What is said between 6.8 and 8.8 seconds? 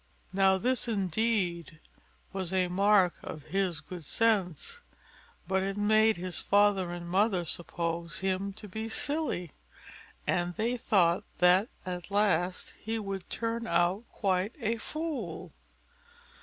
and mother suppose him to